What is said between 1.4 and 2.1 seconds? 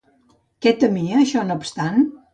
no obstant?